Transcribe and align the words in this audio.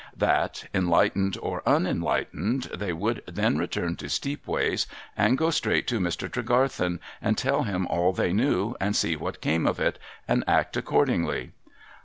That, 0.17 0.63
enlightened 0.73 1.37
or 1.43 1.61
unenlightened, 1.63 2.63
they 2.73 2.89
should 2.91 3.21
then 3.27 3.59
return 3.59 3.95
to 3.97 4.07
Stcepwajs 4.07 4.87
and 5.15 5.37
go 5.37 5.51
straight 5.51 5.85
to 5.89 5.99
Mr. 5.99 6.27
Tre 6.27 6.41
garthen, 6.41 6.97
and 7.21 7.37
tell 7.37 7.61
him 7.61 7.85
all 7.85 8.11
they 8.11 8.33
knew, 8.33 8.75
and 8.81 8.95
see 8.95 9.15
what 9.15 9.41
came 9.41 9.67
of 9.67 9.79
it, 9.79 9.99
and 10.27 10.43
act 10.47 10.75
accordingly. 10.75 11.51